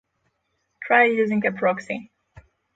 try 0.81 1.05
using 1.05 1.45
a 1.45 1.51
proxy 1.51 2.09